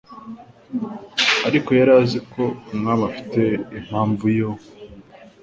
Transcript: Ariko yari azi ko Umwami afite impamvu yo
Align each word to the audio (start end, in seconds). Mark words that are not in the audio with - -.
Ariko 1.47 1.69
yari 1.79 1.91
azi 2.01 2.19
ko 2.31 2.43
Umwami 2.73 3.03
afite 3.09 3.41
impamvu 3.79 4.25
yo 4.37 4.49